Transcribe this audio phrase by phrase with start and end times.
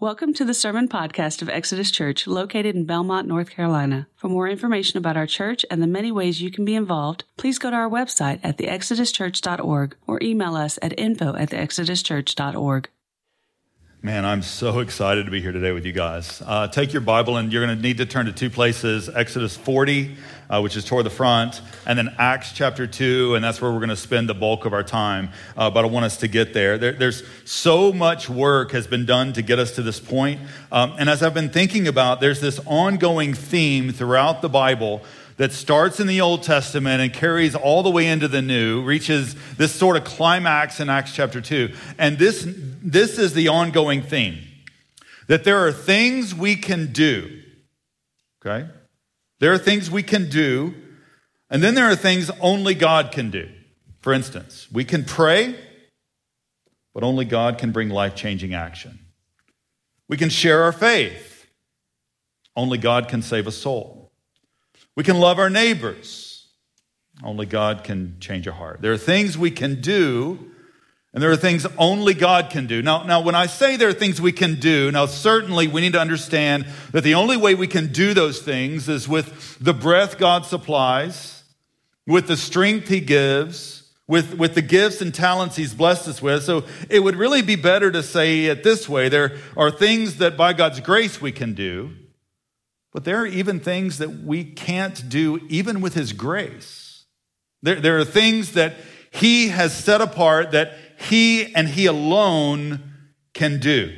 [0.00, 4.06] Welcome to the Sermon Podcast of Exodus Church, located in Belmont, North Carolina.
[4.14, 7.58] For more information about our church and the many ways you can be involved, please
[7.58, 12.88] go to our website at theexoduschurch.org or email us at info at theexoduschurch.org.
[14.00, 16.40] Man, I'm so excited to be here today with you guys.
[16.46, 19.56] Uh, take your Bible, and you're going to need to turn to two places Exodus
[19.56, 20.14] 40,
[20.48, 23.80] uh, which is toward the front, and then Acts chapter 2, and that's where we're
[23.80, 25.30] going to spend the bulk of our time.
[25.56, 26.78] Uh, but I want us to get there.
[26.78, 26.92] there.
[26.92, 30.42] There's so much work has been done to get us to this point.
[30.70, 35.02] Um, and as I've been thinking about, there's this ongoing theme throughout the Bible
[35.38, 39.34] that starts in the Old Testament and carries all the way into the New, reaches
[39.56, 41.72] this sort of climax in Acts chapter 2.
[41.96, 42.46] And this,
[42.82, 44.44] this is the ongoing theme
[45.28, 47.42] that there are things we can do,
[48.44, 48.68] okay?
[49.40, 50.74] There are things we can do,
[51.50, 53.48] and then there are things only God can do.
[54.00, 55.54] For instance, we can pray,
[56.94, 58.98] but only God can bring life changing action.
[60.08, 61.46] We can share our faith,
[62.56, 63.97] only God can save a soul.
[64.98, 66.48] We can love our neighbors.
[67.22, 68.82] Only God can change a heart.
[68.82, 70.50] There are things we can do,
[71.14, 72.82] and there are things only God can do.
[72.82, 75.92] Now, now, when I say there are things we can do, now certainly we need
[75.92, 80.18] to understand that the only way we can do those things is with the breath
[80.18, 81.44] God supplies,
[82.04, 86.42] with the strength He gives, with, with the gifts and talents He's blessed us with.
[86.42, 90.36] So it would really be better to say it this way there are things that
[90.36, 91.94] by God's grace we can do.
[92.92, 97.04] But there are even things that we can't do, even with His grace.
[97.62, 98.74] There, there are things that
[99.10, 102.92] He has set apart that He and He alone
[103.34, 103.94] can do.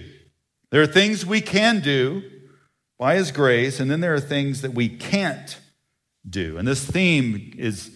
[0.70, 2.22] There are things we can do
[2.98, 5.58] by His grace, and then there are things that we can't
[6.28, 6.58] do.
[6.58, 7.90] And this theme is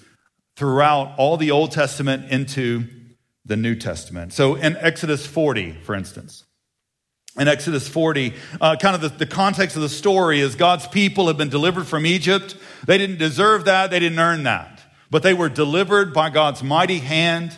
[0.56, 2.84] throughout all the Old Testament into
[3.44, 4.32] the New Testament.
[4.32, 6.44] So in Exodus 40, for instance,
[7.36, 11.26] in Exodus 40, uh, kind of the, the context of the story is God's people
[11.26, 12.56] have been delivered from Egypt.
[12.86, 14.80] They didn't deserve that, they didn't earn that.
[15.10, 17.56] But they were delivered by God's mighty hand,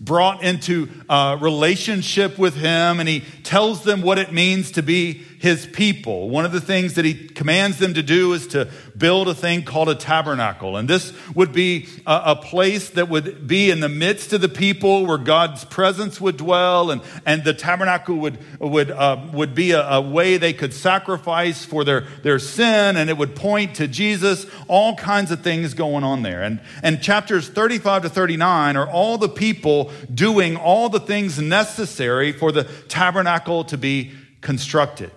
[0.00, 5.24] brought into uh, relationship with Him, and He tells them what it means to be
[5.38, 6.30] his people.
[6.30, 9.64] One of the things that he commands them to do is to build a thing
[9.64, 10.76] called a tabernacle.
[10.76, 14.48] And this would be a, a place that would be in the midst of the
[14.48, 16.90] people where God's presence would dwell.
[16.90, 21.64] And, and the tabernacle would, would, uh, would be a, a way they could sacrifice
[21.64, 22.96] for their, their sin.
[22.96, 26.42] And it would point to Jesus, all kinds of things going on there.
[26.42, 32.32] And, and chapters 35 to 39 are all the people doing all the things necessary
[32.32, 35.10] for the tabernacle to be constructed.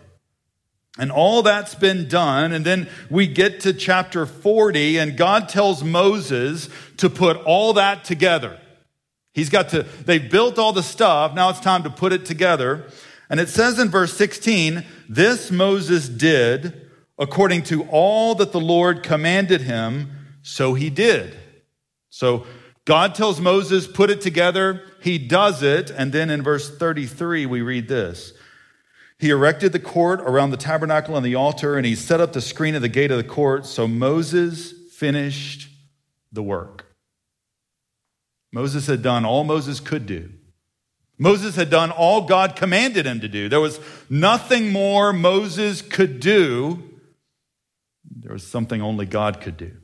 [0.99, 2.51] And all that's been done.
[2.51, 8.03] And then we get to chapter 40, and God tells Moses to put all that
[8.03, 8.59] together.
[9.33, 11.33] He's got to, they've built all the stuff.
[11.33, 12.89] Now it's time to put it together.
[13.29, 16.89] And it says in verse 16, this Moses did
[17.19, 20.09] according to all that the Lord commanded him,
[20.41, 21.37] so he did.
[22.09, 22.47] So
[22.85, 24.81] God tells Moses, put it together.
[25.01, 25.91] He does it.
[25.91, 28.33] And then in verse 33, we read this.
[29.19, 32.41] He erected the court around the tabernacle and the altar, and he set up the
[32.41, 33.65] screen of the gate of the court.
[33.65, 35.69] So Moses finished
[36.31, 36.85] the work.
[38.51, 40.31] Moses had done all Moses could do.
[41.17, 43.49] Moses had done all God commanded him to do.
[43.49, 46.81] There was nothing more Moses could do.
[48.09, 49.75] There was something only God could do.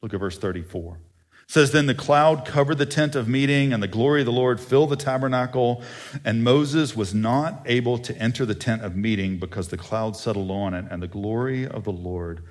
[0.00, 1.00] Look at verse 34
[1.48, 4.60] says then the cloud covered the tent of meeting and the glory of the lord
[4.60, 5.82] filled the tabernacle
[6.24, 10.50] and moses was not able to enter the tent of meeting because the cloud settled
[10.50, 12.42] on it and the glory of the lord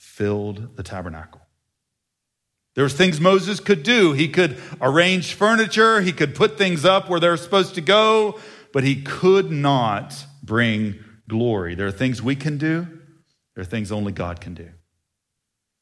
[0.00, 1.42] filled the tabernacle.
[2.74, 4.14] There was things moses could do.
[4.14, 6.00] He could arrange furniture.
[6.00, 8.38] He could put things up where they're supposed to go
[8.72, 10.94] but he could not bring
[11.28, 11.74] glory.
[11.74, 12.86] There are things we can do.
[13.54, 14.70] There are things only god can do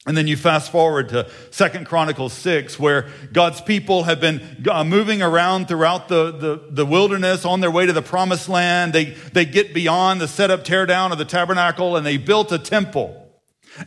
[0.09, 4.83] and then you fast forward to Second Chronicles 6, where God's people have been uh,
[4.83, 8.91] moving around throughout the, the, the, wilderness on their way to the promised land.
[8.91, 12.57] They, they get beyond the setup, tear down of the tabernacle, and they built a
[12.57, 13.31] temple.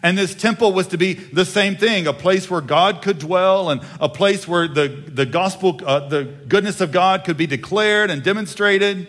[0.01, 3.71] And this temple was to be the same thing, a place where God could dwell
[3.71, 8.13] and a place where the, the gospel, uh, the goodness of God could be declared
[8.13, 9.09] and demonstrated.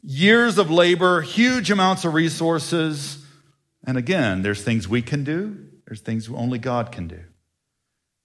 [0.00, 3.24] Years of labor, huge amounts of resources
[3.86, 7.20] and again, there's things we can do, there's things only God can do.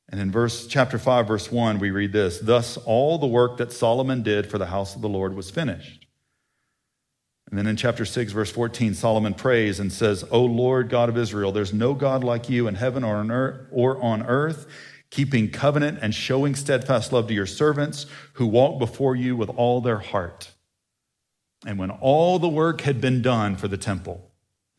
[0.10, 3.72] And in verse chapter 5 verse 1 we read this, thus all the work that
[3.72, 6.06] Solomon did for the house of the Lord was finished.
[7.50, 11.18] And then in chapter 6 verse 14 Solomon prays and says, "O Lord God of
[11.18, 14.68] Israel, there's no god like you in heaven or on earth, or on earth
[15.10, 19.82] keeping covenant and showing steadfast love to your servants who walk before you with all
[19.82, 20.52] their heart."
[21.66, 24.32] And when all the work had been done for the temple,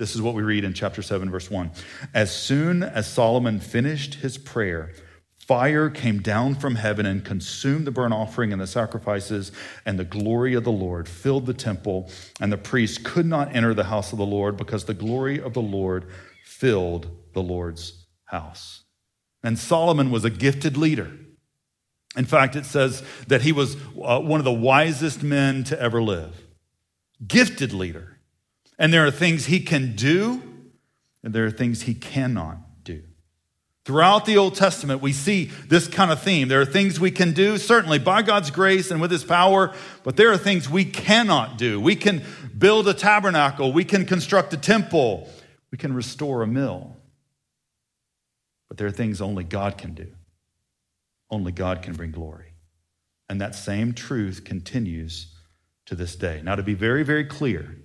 [0.05, 1.71] this is what we read in chapter 7, verse 1.
[2.13, 4.93] As soon as Solomon finished his prayer,
[5.39, 9.51] fire came down from heaven and consumed the burnt offering and the sacrifices,
[9.87, 13.73] and the glory of the Lord filled the temple, and the priests could not enter
[13.73, 16.05] the house of the Lord because the glory of the Lord
[16.45, 18.83] filled the Lord's house.
[19.43, 21.13] And Solomon was a gifted leader.
[22.15, 26.03] In fact, it says that he was uh, one of the wisest men to ever
[26.03, 26.43] live.
[27.27, 28.14] Gifted leader.
[28.79, 30.43] And there are things he can do,
[31.23, 33.03] and there are things he cannot do.
[33.85, 36.49] Throughout the Old Testament, we see this kind of theme.
[36.49, 40.17] There are things we can do, certainly by God's grace and with his power, but
[40.17, 41.81] there are things we cannot do.
[41.81, 42.23] We can
[42.57, 45.29] build a tabernacle, we can construct a temple,
[45.71, 46.97] we can restore a mill.
[48.69, 50.13] But there are things only God can do.
[51.31, 52.55] Only God can bring glory.
[53.29, 55.35] And that same truth continues
[55.87, 56.41] to this day.
[56.43, 57.77] Now, to be very, very clear,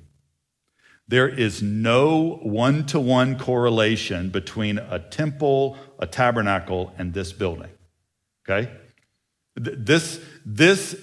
[1.09, 7.71] there is no one to one correlation between a temple, a tabernacle, and this building.
[8.47, 8.71] Okay?
[9.55, 10.95] This, this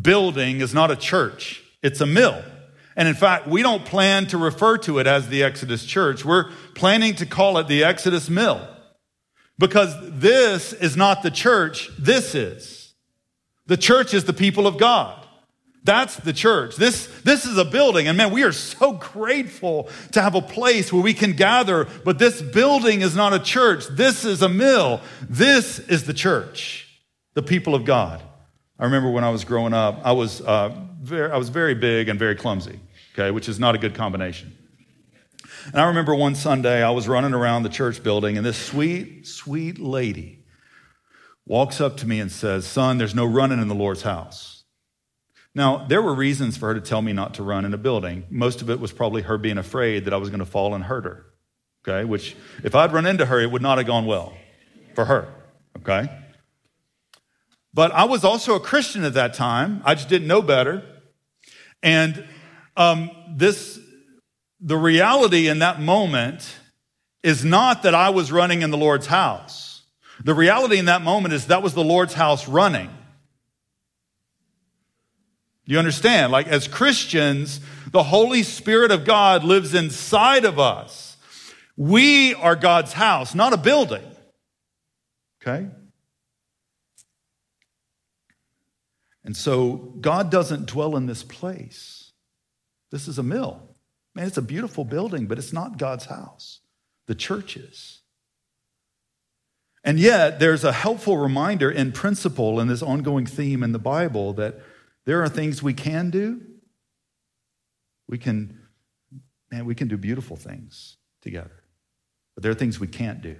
[0.00, 2.42] building is not a church, it's a mill.
[2.96, 6.24] And in fact, we don't plan to refer to it as the Exodus Church.
[6.24, 8.66] We're planning to call it the Exodus Mill.
[9.58, 12.94] Because this is not the church, this is.
[13.66, 15.19] The church is the people of God.
[15.82, 16.76] That's the church.
[16.76, 18.06] This, this is a building.
[18.06, 21.86] And man, we are so grateful to have a place where we can gather.
[22.04, 23.86] But this building is not a church.
[23.88, 25.00] This is a mill.
[25.22, 27.00] This is the church,
[27.34, 28.22] the people of God.
[28.78, 32.08] I remember when I was growing up, I was, uh, very, I was very big
[32.08, 32.80] and very clumsy,
[33.14, 34.56] okay, which is not a good combination.
[35.66, 39.26] And I remember one Sunday I was running around the church building, and this sweet,
[39.26, 40.44] sweet lady
[41.46, 44.59] walks up to me and says, Son, there's no running in the Lord's house.
[45.54, 48.24] Now, there were reasons for her to tell me not to run in a building.
[48.30, 50.84] Most of it was probably her being afraid that I was going to fall and
[50.84, 51.26] hurt her.
[51.82, 54.34] Okay, which if I'd run into her, it would not have gone well
[54.94, 55.32] for her.
[55.78, 56.08] Okay?
[57.72, 59.80] But I was also a Christian at that time.
[59.84, 60.84] I just didn't know better.
[61.82, 62.24] And
[62.76, 63.78] um, this
[64.60, 66.54] the reality in that moment
[67.22, 69.82] is not that I was running in the Lord's house.
[70.22, 72.90] The reality in that moment is that was the Lord's house running.
[75.70, 76.32] You understand?
[76.32, 77.60] Like, as Christians,
[77.92, 81.16] the Holy Spirit of God lives inside of us.
[81.76, 84.02] We are God's house, not a building.
[85.40, 85.68] Okay?
[89.22, 92.10] And so, God doesn't dwell in this place.
[92.90, 93.62] This is a mill.
[94.16, 96.58] Man, it's a beautiful building, but it's not God's house.
[97.06, 98.00] The church is.
[99.84, 104.32] And yet, there's a helpful reminder in principle in this ongoing theme in the Bible
[104.32, 104.60] that
[105.06, 106.40] there are things we can do.
[108.08, 108.58] We can,
[109.50, 111.62] man, we can do beautiful things together.
[112.34, 113.36] But there are things we can't do.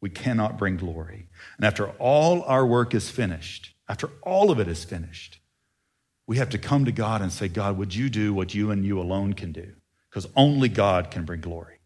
[0.00, 1.28] We cannot bring glory.
[1.56, 5.40] And after all our work is finished, after all of it is finished,
[6.26, 8.84] we have to come to God and say, God, would you do what you and
[8.84, 9.72] you alone can do?
[10.10, 11.77] Because only God can bring glory.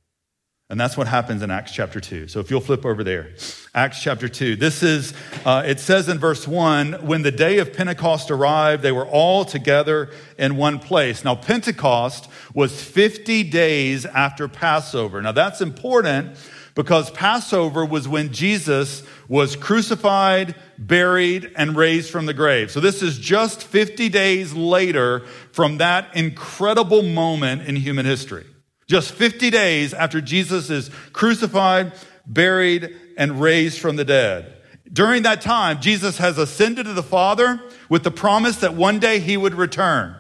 [0.70, 2.28] And that's what happens in Acts chapter 2.
[2.28, 3.34] So if you'll flip over there,
[3.74, 4.56] Acts chapter 2.
[4.56, 5.12] This is,
[5.44, 9.44] uh, it says in verse 1 when the day of Pentecost arrived, they were all
[9.44, 11.24] together in one place.
[11.24, 15.20] Now, Pentecost was 50 days after Passover.
[15.20, 16.38] Now, that's important
[16.74, 22.70] because Passover was when Jesus was crucified, buried, and raised from the grave.
[22.70, 25.20] So this is just 50 days later
[25.52, 28.46] from that incredible moment in human history.
[28.93, 31.93] Just 50 days after Jesus is crucified,
[32.27, 34.55] buried, and raised from the dead.
[34.93, 37.58] During that time, Jesus has ascended to the Father
[37.89, 40.15] with the promise that one day he would return.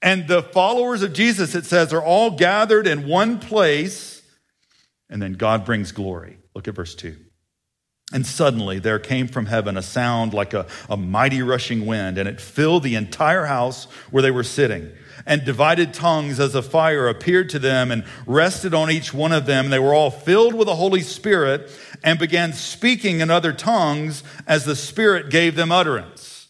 [0.00, 4.22] And the followers of Jesus, it says, are all gathered in one place,
[5.08, 6.38] and then God brings glory.
[6.54, 7.16] Look at verse 2.
[8.12, 12.28] And suddenly there came from heaven a sound like a, a mighty rushing wind, and
[12.28, 14.92] it filled the entire house where they were sitting.
[15.26, 19.46] And divided tongues as a fire appeared to them and rested on each one of
[19.46, 19.70] them.
[19.70, 21.70] They were all filled with the Holy Spirit
[22.02, 26.48] and began speaking in other tongues as the Spirit gave them utterance.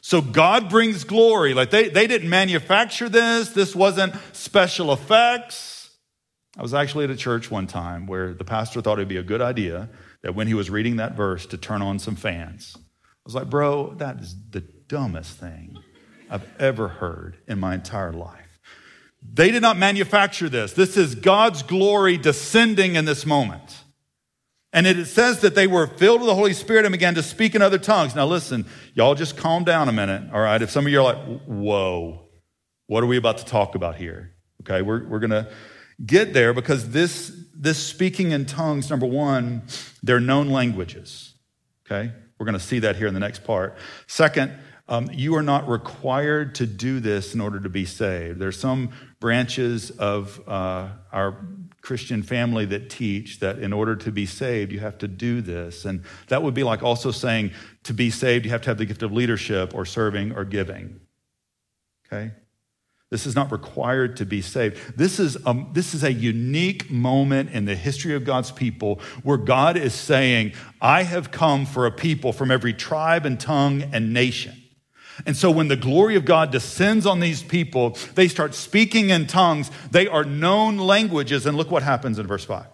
[0.00, 1.54] So God brings glory.
[1.54, 3.48] Like they, they didn't manufacture this.
[3.50, 5.90] This wasn't special effects.
[6.56, 9.22] I was actually at a church one time where the pastor thought it'd be a
[9.22, 9.88] good idea
[10.22, 12.76] that when he was reading that verse to turn on some fans.
[12.76, 12.80] I
[13.24, 15.78] was like, bro, that is the dumbest thing
[16.34, 18.58] I've ever heard in my entire life.
[19.22, 20.72] They did not manufacture this.
[20.72, 23.84] This is God's glory descending in this moment.
[24.72, 27.54] And it says that they were filled with the Holy Spirit and began to speak
[27.54, 28.16] in other tongues.
[28.16, 30.60] Now, listen, y'all just calm down a minute, all right?
[30.60, 32.26] If some of you are like, whoa,
[32.86, 34.34] What are we about to talk about here?
[34.62, 35.48] Okay, we're, we're going to
[36.04, 39.62] get there because this, this speaking in tongues, number one,
[40.02, 41.34] they're known languages.
[41.86, 43.76] Okay, we're going to see that here in the next part.
[44.06, 44.52] Second,
[44.88, 48.38] um, you are not required to do this in order to be saved.
[48.38, 51.46] There's some branches of uh, our
[51.80, 55.84] Christian family that teach that in order to be saved, you have to do this.
[55.84, 57.52] And that would be like also saying
[57.84, 61.00] to be saved, you have to have the gift of leadership or serving or giving.
[62.06, 62.32] Okay?
[63.10, 64.98] This is not required to be saved.
[64.98, 69.36] This is, a, this is a unique moment in the history of God's people where
[69.36, 74.12] God is saying, I have come for a people from every tribe and tongue and
[74.12, 74.63] nation.
[75.26, 79.26] And so when the glory of God descends on these people, they start speaking in
[79.26, 79.70] tongues.
[79.90, 81.46] They are known languages.
[81.46, 82.66] And look what happens in verse 5.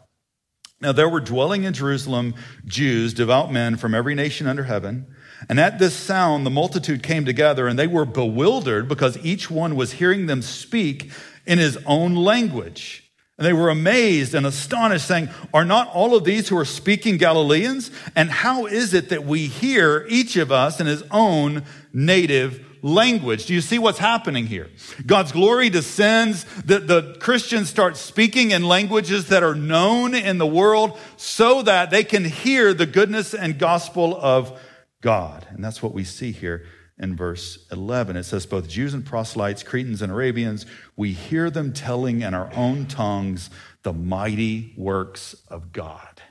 [0.80, 5.14] Now there were dwelling in Jerusalem Jews, devout men from every nation under heaven.
[5.48, 9.76] And at this sound, the multitude came together and they were bewildered because each one
[9.76, 11.10] was hearing them speak
[11.46, 13.09] in his own language.
[13.40, 17.16] And they were amazed and astonished, saying, Are not all of these who are speaking
[17.16, 17.90] Galileans?
[18.14, 23.46] And how is it that we hear each of us in his own native language?
[23.46, 24.68] Do you see what's happening here?
[25.06, 30.46] God's glory descends, the, the Christians start speaking in languages that are known in the
[30.46, 34.60] world so that they can hear the goodness and gospel of
[35.00, 35.46] God.
[35.48, 36.66] And that's what we see here
[37.00, 38.16] in verse 11.
[38.16, 40.66] It says, Both Jews and proselytes, Cretans and Arabians,
[40.96, 43.50] we hear them telling in our own tongues
[43.82, 46.22] the mighty works of God.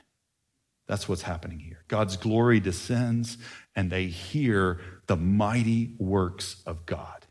[0.86, 1.84] That's what's happening here.
[1.88, 3.36] God's glory descends
[3.74, 7.26] and they hear the mighty works of God.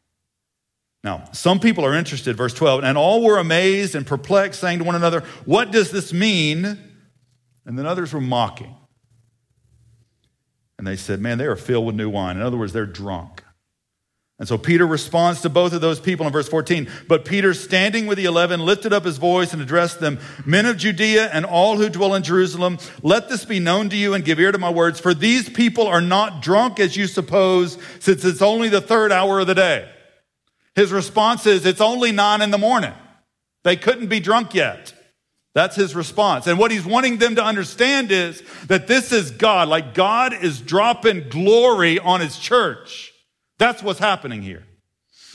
[1.03, 4.85] Now, some people are interested, verse 12, and all were amazed and perplexed, saying to
[4.85, 6.65] one another, What does this mean?
[7.65, 8.75] And then others were mocking.
[10.79, 12.37] And they said, Man, they are filled with new wine.
[12.37, 13.43] In other words, they're drunk.
[14.39, 16.89] And so Peter responds to both of those people in verse 14.
[17.09, 20.77] But Peter, standing with the eleven, lifted up his voice and addressed them Men of
[20.77, 24.39] Judea and all who dwell in Jerusalem, let this be known to you and give
[24.39, 25.01] ear to my words.
[25.01, 29.41] For these people are not drunk as you suppose, since it's only the third hour
[29.41, 29.91] of the day.
[30.75, 32.93] His response is, It's only nine in the morning.
[33.65, 34.93] They couldn't be drunk yet.
[35.55, 36.47] That's his response.
[36.47, 39.67] And what he's wanting them to understand is that this is God.
[39.67, 43.11] Like God is dropping glory on his church.
[43.57, 44.65] That's what's happening here.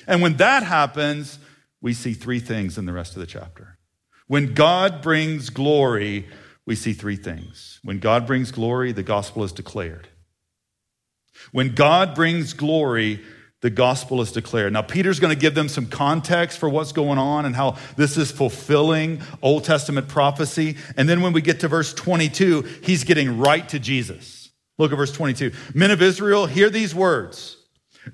[0.06, 1.38] And when that happens,
[1.80, 3.78] we see three things in the rest of the chapter.
[4.26, 6.28] When God brings glory,
[6.64, 7.80] we see three things.
[7.82, 10.08] When God brings glory, the gospel is declared.
[11.52, 13.22] When God brings glory,
[13.64, 14.74] the gospel is declared.
[14.74, 18.18] Now, Peter's going to give them some context for what's going on and how this
[18.18, 20.76] is fulfilling Old Testament prophecy.
[20.98, 24.50] And then when we get to verse 22, he's getting right to Jesus.
[24.76, 25.52] Look at verse 22.
[25.72, 27.56] Men of Israel, hear these words.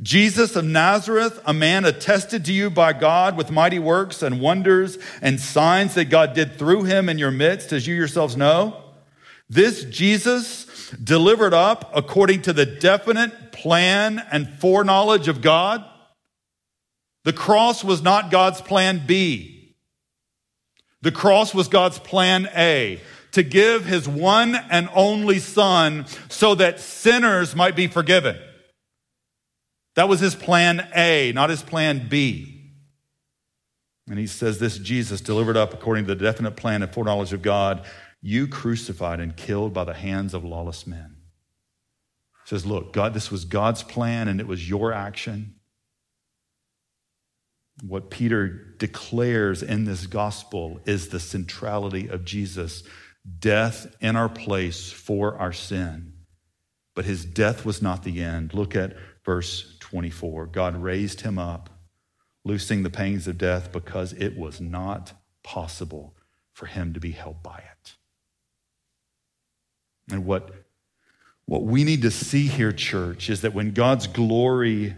[0.00, 4.99] Jesus of Nazareth, a man attested to you by God with mighty works and wonders
[5.21, 8.85] and signs that God did through him in your midst, as you yourselves know.
[9.49, 10.69] This Jesus
[11.02, 15.85] delivered up according to the definite plan and foreknowledge of God.
[17.25, 19.76] The cross was not God's plan B.
[21.02, 23.00] The cross was God's plan A
[23.32, 28.37] to give his one and only son so that sinners might be forgiven.
[29.97, 32.61] That was his plan A, not his plan B.
[34.09, 37.42] And he says, This Jesus delivered up according to the definite plan and foreknowledge of
[37.42, 37.87] God
[38.22, 41.16] you crucified and killed by the hands of lawless men.
[42.44, 45.54] Says, Look, God, this was God's plan and it was your action.
[47.82, 52.82] What Peter declares in this gospel is the centrality of Jesus'
[53.38, 56.12] death in our place for our sin.
[56.94, 58.52] But his death was not the end.
[58.52, 60.46] Look at verse 24.
[60.46, 61.70] God raised him up,
[62.44, 65.12] loosing the pains of death because it was not
[65.42, 66.16] possible
[66.52, 67.94] for him to be held by it.
[70.12, 70.50] And what,
[71.46, 74.94] what we need to see here, church, is that when God's glory,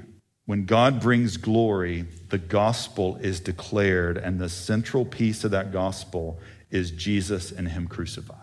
[0.46, 6.40] when God brings glory, the gospel is declared, and the central piece of that gospel
[6.70, 8.38] is Jesus and Him crucified.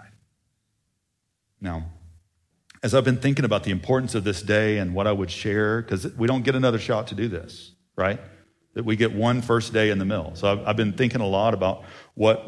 [1.59, 1.85] Now,
[2.81, 5.81] as I've been thinking about the importance of this day and what I would share,
[5.81, 8.19] because we don't get another shot to do this, right?
[8.75, 10.31] That we get one first day in the mill.
[10.35, 11.83] So I've, I've been thinking a lot about
[12.13, 12.47] what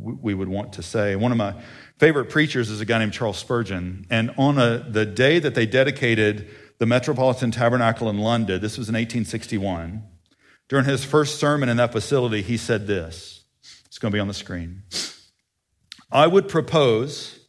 [0.00, 1.16] we would want to say.
[1.16, 1.54] One of my
[1.98, 4.06] favorite preachers is a guy named Charles Spurgeon.
[4.10, 8.88] And on a, the day that they dedicated the Metropolitan Tabernacle in London, this was
[8.88, 10.02] in 1861,
[10.68, 13.44] during his first sermon in that facility, he said this.
[13.86, 14.84] It's going to be on the screen.
[16.12, 17.40] I would propose,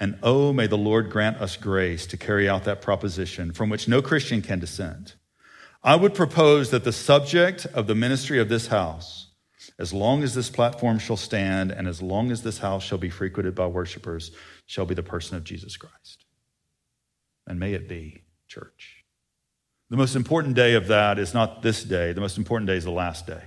[0.00, 3.86] and oh, may the Lord grant us grace to carry out that proposition from which
[3.86, 5.16] no Christian can dissent.
[5.82, 9.32] I would propose that the subject of the ministry of this house,
[9.78, 13.10] as long as this platform shall stand and as long as this house shall be
[13.10, 14.30] frequented by worshipers,
[14.66, 16.24] shall be the person of Jesus Christ.
[17.46, 19.04] And may it be, church.
[19.90, 22.84] The most important day of that is not this day, the most important day is
[22.84, 23.42] the last day.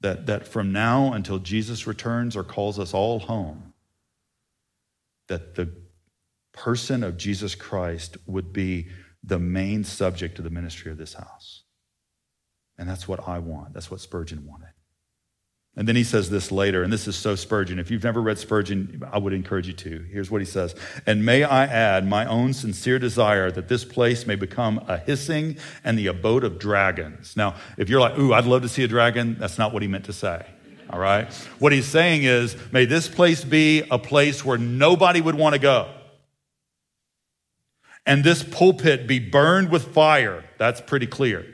[0.00, 3.74] That, that from now until Jesus returns or calls us all home,
[5.26, 5.72] that the
[6.52, 8.88] person of Jesus Christ would be
[9.24, 11.64] the main subject of the ministry of this house.
[12.78, 13.74] And that's what I want.
[13.74, 14.67] That's what Spurgeon wanted.
[15.76, 17.78] And then he says this later, and this is so Spurgeon.
[17.78, 20.04] If you've never read Spurgeon, I would encourage you to.
[20.10, 20.74] Here's what he says
[21.06, 25.56] And may I add my own sincere desire that this place may become a hissing
[25.84, 27.36] and the abode of dragons.
[27.36, 29.88] Now, if you're like, ooh, I'd love to see a dragon, that's not what he
[29.88, 30.44] meant to say.
[30.90, 31.32] All right?
[31.60, 35.60] What he's saying is, may this place be a place where nobody would want to
[35.60, 35.88] go.
[38.04, 40.44] And this pulpit be burned with fire.
[40.56, 41.46] That's pretty clear.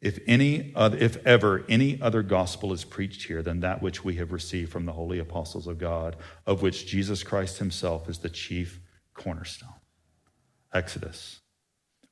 [0.00, 4.30] If any, if ever any other gospel is preached here than that which we have
[4.30, 8.80] received from the holy apostles of God, of which Jesus Christ himself is the chief
[9.14, 9.80] cornerstone.
[10.72, 11.40] Exodus.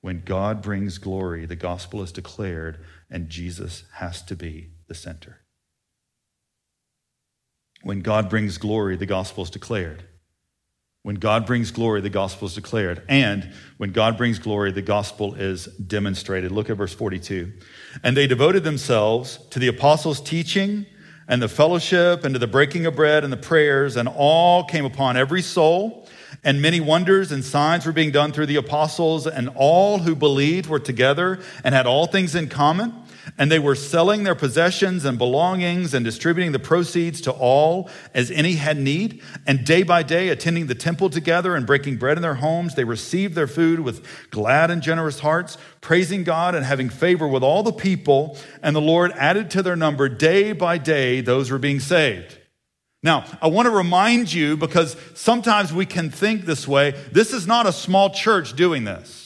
[0.00, 5.42] When God brings glory, the gospel is declared, and Jesus has to be the center.
[7.82, 10.04] When God brings glory, the gospel is declared.
[11.06, 13.00] When God brings glory, the gospel is declared.
[13.08, 16.50] And when God brings glory, the gospel is demonstrated.
[16.50, 17.52] Look at verse 42.
[18.02, 20.84] And they devoted themselves to the apostles' teaching
[21.28, 24.84] and the fellowship and to the breaking of bread and the prayers, and all came
[24.84, 26.08] upon every soul.
[26.42, 30.68] And many wonders and signs were being done through the apostles, and all who believed
[30.68, 32.92] were together and had all things in common
[33.38, 38.30] and they were selling their possessions and belongings and distributing the proceeds to all as
[38.30, 39.22] any had need.
[39.46, 42.84] And day by day, attending the temple together and breaking bread in their homes, they
[42.84, 47.62] received their food with glad and generous hearts, praising God and having favor with all
[47.62, 48.36] the people.
[48.62, 52.38] And the Lord added to their number day by day those were being saved.
[53.02, 56.92] Now, I want to remind you because sometimes we can think this way.
[57.12, 59.25] This is not a small church doing this.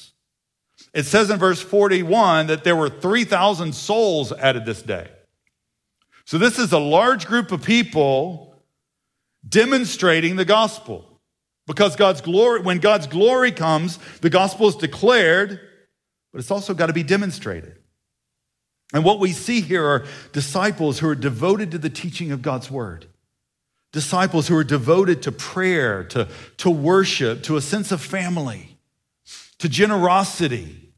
[0.92, 5.08] It says in verse 41 that there were 3,000 souls added this day.
[6.24, 8.54] So this is a large group of people
[9.48, 11.06] demonstrating the gospel.
[11.66, 15.60] Because God's glory, when God's glory comes, the gospel is declared,
[16.32, 17.76] but it's also got to be demonstrated.
[18.92, 22.70] And what we see here are disciples who are devoted to the teaching of God's
[22.70, 23.06] word.
[23.92, 28.69] Disciples who are devoted to prayer, to, to worship, to a sense of family,
[29.60, 30.92] to generosity,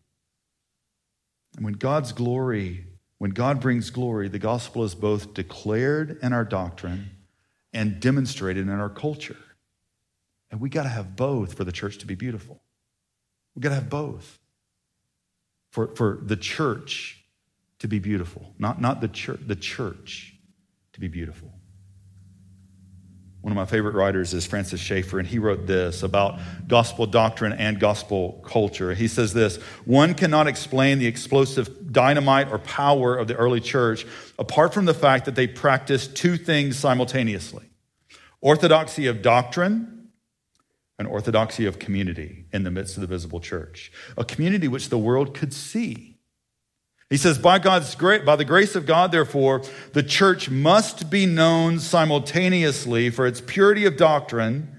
[1.56, 2.86] and when God's glory,
[3.18, 7.10] when God brings glory, the gospel is both declared in our doctrine
[7.72, 9.36] and demonstrated in our culture.
[10.50, 12.62] And we got to have both for the church to be beautiful.
[13.54, 14.38] We got to have both
[15.70, 17.24] for, for the church
[17.80, 20.34] to be beautiful, not, not the church, the church
[20.92, 21.51] to be beautiful.
[23.42, 27.52] One of my favorite writers is Francis Schaeffer, and he wrote this about gospel doctrine
[27.52, 28.94] and gospel culture.
[28.94, 34.06] He says this One cannot explain the explosive dynamite or power of the early church
[34.38, 37.68] apart from the fact that they practiced two things simultaneously
[38.40, 40.08] orthodoxy of doctrine
[40.98, 44.98] and orthodoxy of community in the midst of the visible church, a community which the
[44.98, 46.11] world could see
[47.12, 49.60] he says, by God's grace, by the grace of God, therefore,
[49.92, 54.74] the church must be known simultaneously for its purity of doctrine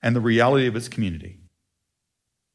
[0.00, 1.40] and the reality of its community.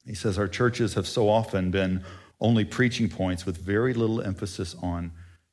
[0.05, 2.05] He says, our churches have so often been
[2.39, 5.11] only preaching points with very little emphasis on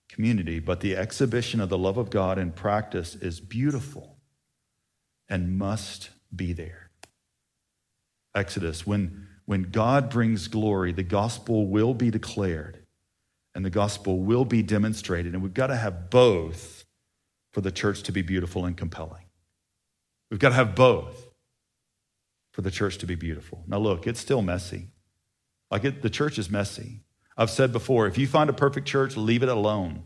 [0.09, 4.19] community, but the exhibition of the love of God in practice is beautiful
[5.29, 6.93] and must be there.
[8.37, 12.84] Exodus, when, when God brings glory, the gospel will be declared
[13.55, 15.35] and the gospel will be demonstrated.
[15.35, 16.85] And we've got to have both
[17.53, 19.25] for the church to be beautiful and compelling.
[20.31, 21.29] We've got to have both
[22.53, 23.65] for the church to be beautiful.
[23.67, 24.89] Now, look, it's still messy.
[25.71, 27.03] Like it, the church is messy.
[27.37, 30.05] I've said before if you find a perfect church, leave it alone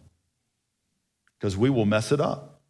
[1.38, 2.60] because we will mess it up.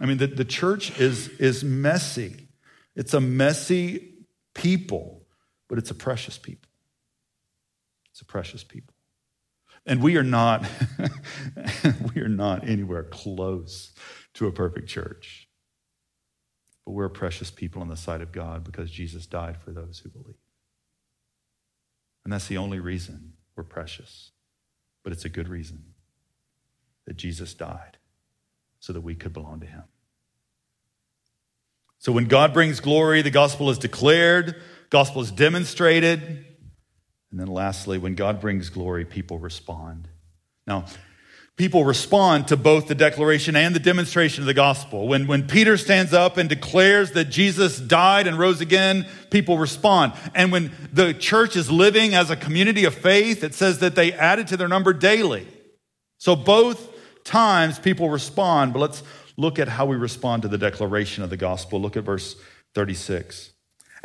[0.00, 2.48] I mean, the, the church is, is messy.
[2.94, 4.14] It's a messy
[4.54, 5.22] people,
[5.68, 6.70] but it's a precious people.
[8.10, 8.95] It's a precious people.
[9.86, 10.66] And we are not,
[12.14, 13.92] we are not anywhere close
[14.34, 15.48] to a perfect church.
[16.84, 20.08] But we're precious people in the sight of God because Jesus died for those who
[20.08, 20.36] believe.
[22.24, 24.32] And that's the only reason we're precious.
[25.04, 25.84] But it's a good reason
[27.06, 27.98] that Jesus died
[28.80, 29.84] so that we could belong to him.
[31.98, 36.44] So when God brings glory, the gospel is declared, gospel is demonstrated,
[37.30, 40.08] And then lastly, when God brings glory, people respond.
[40.66, 40.86] Now,
[41.56, 45.08] people respond to both the declaration and the demonstration of the gospel.
[45.08, 50.12] When, when Peter stands up and declares that Jesus died and rose again, people respond.
[50.34, 54.12] And when the church is living as a community of faith, it says that they
[54.12, 55.46] added to their number daily.
[56.18, 56.92] So both
[57.24, 59.02] times people respond, but let's
[59.36, 61.80] look at how we respond to the declaration of the gospel.
[61.80, 62.36] Look at verse
[62.74, 63.50] 36.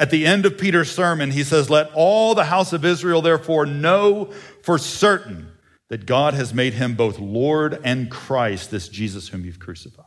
[0.02, 3.68] At the end of Peter's sermon, he says, Let all the house of Israel therefore
[3.68, 4.32] know
[4.64, 5.52] for certain
[5.90, 10.06] that God has made him both Lord and Christ, this Jesus whom you've crucified.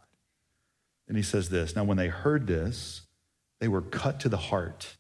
[1.07, 3.03] And he says this Now, when they heard this,
[3.61, 4.97] they were cut to the heart.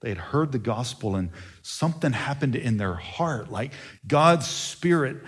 [0.00, 1.28] They had heard the gospel, and
[1.60, 3.72] something happened in their heart, like
[4.06, 5.18] God's Spirit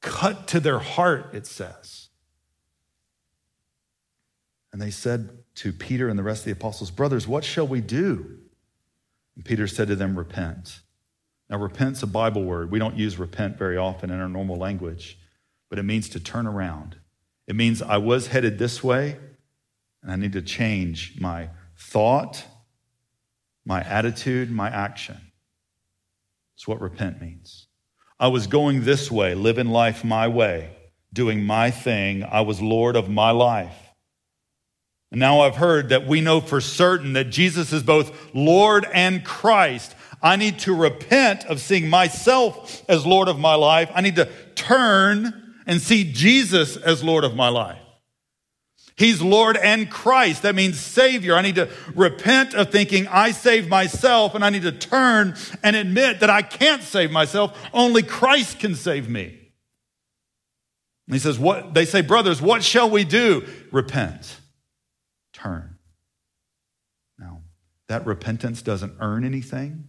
[0.00, 2.10] cut to their heart, it says.
[4.72, 7.80] And they said to Peter and the rest of the apostles, Brothers, what shall we
[7.80, 8.38] do?
[9.34, 10.80] And Peter said to them, Repent.
[11.48, 12.70] Now, repent's a Bible word.
[12.70, 15.18] We don't use repent very often in our normal language,
[15.68, 16.96] but it means to turn around.
[17.46, 19.16] It means I was headed this way,
[20.02, 22.44] and I need to change my thought,
[23.64, 25.20] my attitude, my action.
[26.54, 27.68] That's what repent means.
[28.18, 30.74] I was going this way, living life my way,
[31.12, 32.24] doing my thing.
[32.24, 33.85] I was Lord of my life.
[35.10, 39.24] And now I've heard that we know for certain that Jesus is both Lord and
[39.24, 39.94] Christ.
[40.22, 43.90] I need to repent of seeing myself as Lord of my life.
[43.94, 47.78] I need to turn and see Jesus as Lord of my life.
[48.96, 50.42] He's Lord and Christ.
[50.42, 51.36] That means Savior.
[51.36, 55.76] I need to repent of thinking I save myself and I need to turn and
[55.76, 57.58] admit that I can't save myself.
[57.74, 59.24] Only Christ can save me.
[61.06, 63.46] And he says, what, they say, brothers, what shall we do?
[63.70, 64.40] Repent.
[65.36, 65.76] Turn.
[67.18, 67.42] Now,
[67.88, 69.84] that repentance doesn't earn anything.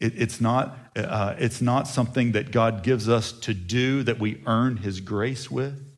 [0.00, 4.42] It, it's, not, uh, it's not something that God gives us to do that we
[4.46, 5.96] earn His grace with.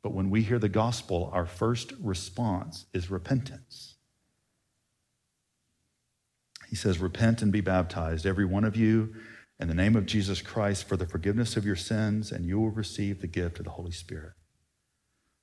[0.00, 3.96] But when we hear the gospel, our first response is repentance.
[6.70, 9.12] He says, Repent and be baptized, every one of you,
[9.58, 12.70] in the name of Jesus Christ for the forgiveness of your sins, and you will
[12.70, 14.34] receive the gift of the Holy Spirit.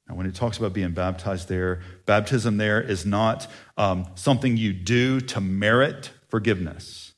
[0.08, 4.74] Now, when it talks about being baptized there, baptism there is not um, something you
[4.74, 7.14] do to merit forgiveness.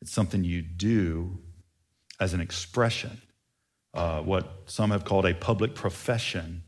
[0.00, 1.38] It's something you do
[2.18, 3.20] as an expression,
[3.94, 6.62] uh, what some have called a public profession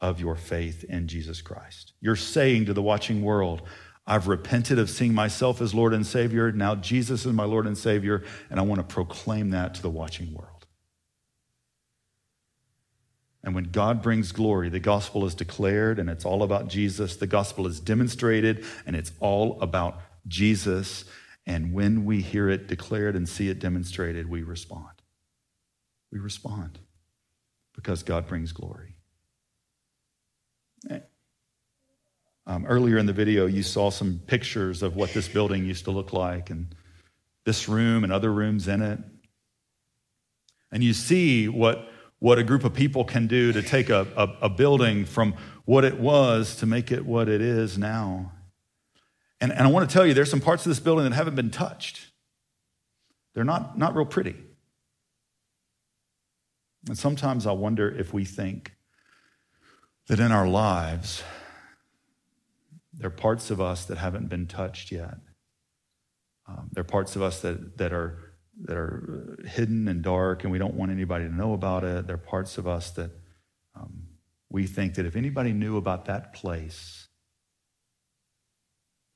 [0.00, 1.92] of your faith in Jesus Christ.
[2.00, 3.62] You're saying to the watching world,
[4.06, 6.50] I've repented of seeing myself as Lord and Savior.
[6.50, 9.90] Now Jesus is my Lord and Savior, and I want to proclaim that to the
[9.90, 10.51] watching world.
[13.44, 17.16] And when God brings glory, the gospel is declared and it's all about Jesus.
[17.16, 21.04] The gospel is demonstrated and it's all about Jesus.
[21.44, 25.02] And when we hear it declared and see it demonstrated, we respond.
[26.12, 26.78] We respond
[27.74, 28.94] because God brings glory.
[32.46, 35.92] Um, earlier in the video, you saw some pictures of what this building used to
[35.92, 36.74] look like, and
[37.44, 38.98] this room and other rooms in it.
[40.72, 41.88] And you see what,
[42.22, 45.84] what a group of people can do to take a, a, a building from what
[45.84, 48.30] it was to make it what it is now.
[49.40, 51.34] And, and I want to tell you, there's some parts of this building that haven't
[51.34, 52.12] been touched.
[53.34, 54.36] They're not, not real pretty.
[56.86, 58.76] And sometimes I wonder if we think
[60.06, 61.24] that in our lives,
[62.92, 65.16] there are parts of us that haven't been touched yet.
[66.46, 68.31] Um, there are parts of us that, that, are,
[68.62, 72.06] that are hidden and dark, and we don't want anybody to know about it.
[72.06, 73.10] There are parts of us that
[73.74, 74.04] um,
[74.48, 77.08] we think that if anybody knew about that place,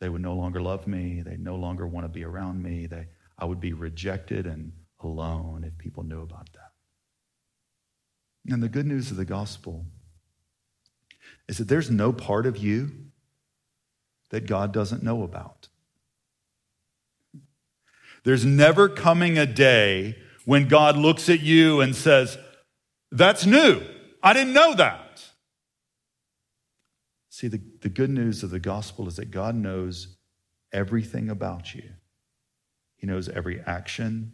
[0.01, 1.23] they would no longer love me.
[1.23, 2.87] They'd no longer want to be around me.
[2.87, 3.07] They,
[3.39, 8.53] I would be rejected and alone if people knew about that.
[8.53, 9.87] And the good news of the gospel
[11.49, 12.91] is that there's no part of you
[14.31, 15.69] that God doesn't know about.
[18.27, 22.37] There's never coming a day when God looks at you and says,
[23.13, 23.81] That's new.
[24.21, 25.25] I didn't know that.
[27.29, 30.17] See, the, the good news of the gospel is that God knows
[30.73, 31.85] everything about you.
[32.97, 34.33] He knows every action,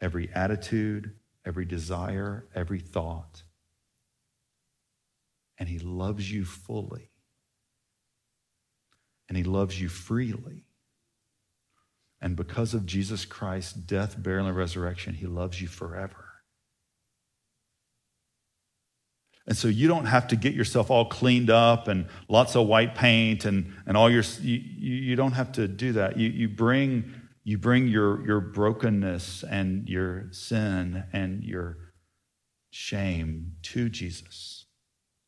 [0.00, 1.12] every attitude,
[1.44, 3.42] every desire, every thought.
[5.58, 7.10] And He loves you fully.
[9.28, 10.65] And He loves you freely.
[12.26, 16.24] And because of Jesus Christ's death, burial, and resurrection, He loves you forever.
[19.46, 22.96] And so you don't have to get yourself all cleaned up and lots of white
[22.96, 26.16] paint and, and all your, you, you don't have to do that.
[26.16, 31.78] You, you bring, you bring your, your brokenness and your sin and your
[32.70, 34.66] shame to Jesus.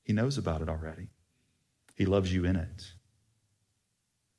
[0.02, 1.11] He knows about it already.
[1.94, 2.94] He loves you in it.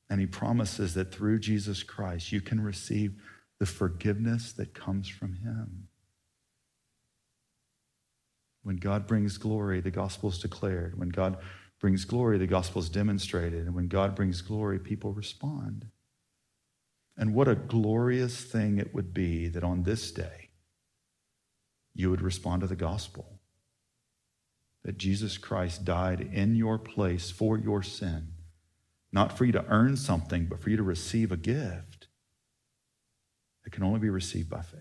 [0.09, 3.21] And he promises that through Jesus Christ, you can receive
[3.59, 5.87] the forgiveness that comes from him.
[8.63, 10.97] When God brings glory, the gospel is declared.
[10.97, 11.37] When God
[11.79, 13.65] brings glory, the gospel is demonstrated.
[13.65, 15.87] And when God brings glory, people respond.
[17.17, 20.49] And what a glorious thing it would be that on this day,
[21.93, 23.39] you would respond to the gospel.
[24.83, 28.29] That Jesus Christ died in your place for your sin,
[29.19, 32.07] not for you to earn something, but for you to receive a gift
[33.65, 34.79] that can only be received by faith.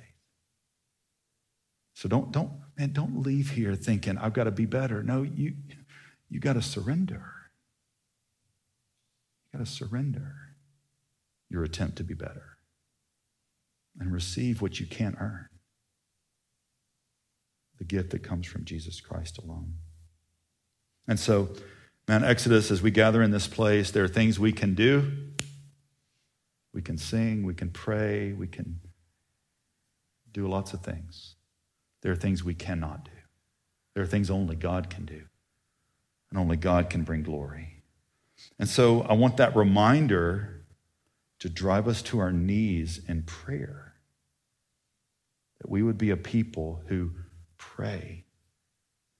[1.95, 5.03] So don't, don't, man, don't leave here thinking, I've got to be better.
[5.03, 5.55] No, you,
[6.31, 7.25] you got to surrender.
[9.53, 10.37] You got to surrender
[11.51, 12.59] your attempt to be better
[13.99, 15.49] and receive what you can't earn
[17.79, 19.75] the gift that comes from Jesus Christ alone.
[21.09, 21.49] And so,
[22.09, 25.13] man, Exodus, as we gather in this place, there are things we can do.
[26.73, 28.81] We can sing, we can pray, we can
[30.33, 31.35] do lots of things.
[32.03, 33.11] There are things we cannot do.
[33.95, 35.23] There are things only God can do.
[36.31, 37.83] And only God can bring glory.
[38.59, 40.65] And so I want that reminder
[41.41, 43.95] to drive us to our knees in prayer.
[45.61, 47.13] That we would be a people who
[47.57, 48.25] pray,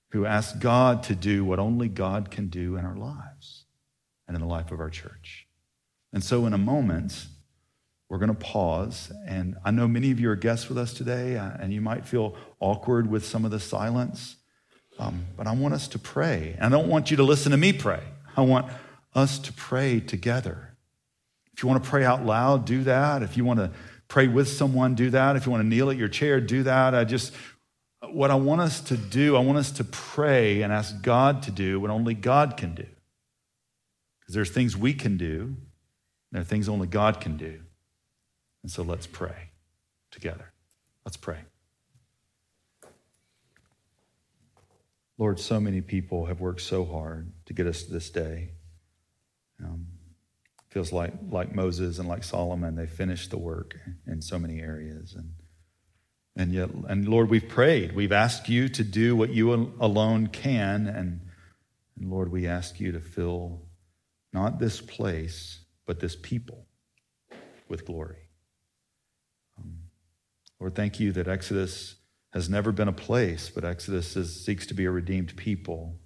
[0.09, 3.65] who ask God to do what only God can do in our lives
[4.27, 5.47] and in the life of our church.
[6.11, 7.27] And so, in a moment,
[8.09, 9.11] we're going to pause.
[9.27, 12.05] And I know many of you are guests with us today, uh, and you might
[12.05, 14.35] feel awkward with some of the silence.
[14.97, 16.55] Um, but I want us to pray.
[16.59, 18.01] And I don't want you to listen to me pray.
[18.35, 18.71] I want
[19.13, 20.75] us to pray together.
[21.53, 23.21] If you want to pray out loud, do that.
[23.21, 23.71] If you want to
[24.07, 25.35] pray with someone, do that.
[25.35, 26.95] If you want to kneel at your chair, do that.
[26.95, 27.33] I just,
[28.07, 31.51] what I want us to do, I want us to pray and ask God to
[31.51, 32.85] do what only God can do.
[34.19, 35.55] Because there's things we can do,
[36.31, 37.59] there are things only God can do.
[38.63, 39.51] And so let's pray
[40.11, 40.53] together.
[41.05, 41.39] Let's pray.
[45.17, 48.51] Lord, so many people have worked so hard to get us to this day.
[49.61, 49.87] Um,
[50.69, 55.15] feels like like Moses and like Solomon, they finished the work in so many areas,
[55.15, 55.33] and
[56.39, 60.87] and yet, and Lord, we've prayed, we've asked you to do what you alone can,
[60.87, 61.19] and,
[61.99, 63.63] and Lord, we ask you to fill
[64.31, 66.65] not this place but this people
[67.67, 68.29] with glory.
[69.57, 69.79] Um,
[70.61, 71.95] Lord, thank you that Exodus
[72.31, 75.99] has never been a place, but Exodus is, seeks to be a redeemed people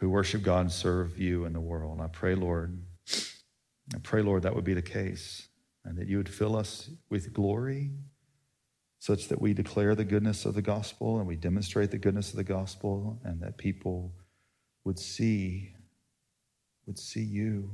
[0.00, 1.94] who worship God and serve you in the world.
[1.94, 2.78] And I pray, Lord,
[3.94, 5.48] I pray, Lord, that would be the case
[5.82, 7.92] and that you would fill us with glory
[9.06, 12.36] such that we declare the goodness of the gospel and we demonstrate the goodness of
[12.36, 14.12] the gospel and that people
[14.84, 15.72] would see
[16.88, 17.70] would see you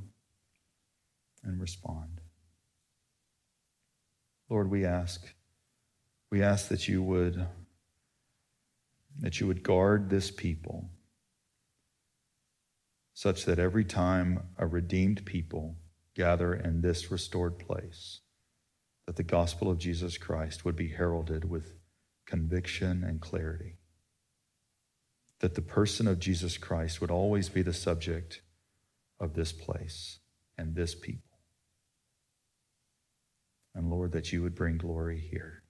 [1.42, 2.20] and respond.
[4.50, 5.32] Lord, we ask
[6.30, 7.46] we ask that you would
[9.18, 10.90] that you would guard this people
[13.14, 15.76] such that every time a redeemed people
[16.14, 18.20] gather in this restored place
[19.06, 21.74] that the gospel of Jesus Christ would be heralded with
[22.26, 23.78] conviction and clarity.
[25.40, 28.42] That the person of Jesus Christ would always be the subject
[29.18, 30.20] of this place
[30.56, 31.38] and this people.
[33.74, 35.62] And Lord that you would bring glory here.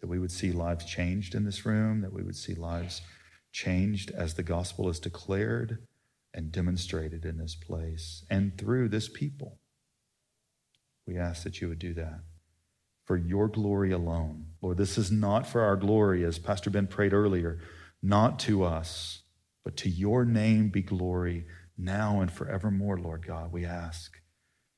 [0.00, 3.02] That we would see lives changed in this room, that we would see lives
[3.52, 5.86] changed as the gospel is declared
[6.32, 9.58] and demonstrated in this place and through this people.
[11.06, 12.20] We ask that you would do that
[13.04, 14.46] for your glory alone.
[14.62, 17.58] Lord, this is not for our glory, as Pastor Ben prayed earlier,
[18.02, 19.22] not to us,
[19.64, 23.52] but to your name be glory now and forevermore, Lord God.
[23.52, 24.12] We ask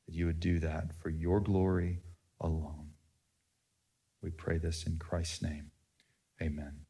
[0.07, 2.01] that you would do that for your glory
[2.41, 2.91] alone.
[4.23, 5.71] We pray this in Christ's name.
[6.41, 6.82] Amen.